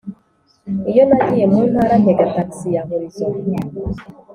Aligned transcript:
Iyo 0.89 1.03
nagiye 1.09 1.45
mu 1.53 1.61
ntara 1.71 1.95
ntega 2.01 2.25
taxi 2.35 2.67
ya 2.75 2.81
horizon 2.89 3.33